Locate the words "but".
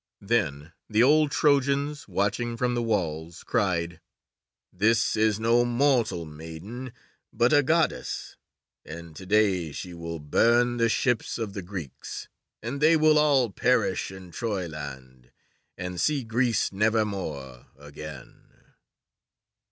7.31-7.53